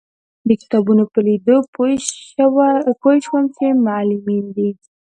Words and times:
د 0.47 0.49
کتابونو 0.61 1.03
په 1.13 1.19
لیدو 1.27 1.57
پوی 3.07 3.17
شوم 3.27 3.43
چې 3.55 3.65
معلمینې 3.85 4.49
دي. 4.55 4.69